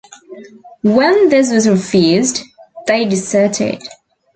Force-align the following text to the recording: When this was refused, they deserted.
When 0.81 1.29
this 1.29 1.51
was 1.53 1.69
refused, 1.69 2.41
they 2.87 3.05
deserted. 3.05 3.83